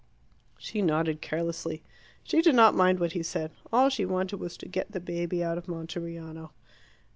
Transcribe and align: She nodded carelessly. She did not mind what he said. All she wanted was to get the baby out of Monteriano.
She 0.57 0.81
nodded 0.81 1.21
carelessly. 1.21 1.83
She 2.23 2.41
did 2.41 2.55
not 2.55 2.73
mind 2.73 2.99
what 2.99 3.11
he 3.11 3.21
said. 3.21 3.51
All 3.71 3.89
she 3.89 4.03
wanted 4.03 4.37
was 4.37 4.57
to 4.57 4.67
get 4.67 4.91
the 4.93 4.99
baby 4.99 5.43
out 5.43 5.59
of 5.59 5.67
Monteriano. 5.67 6.49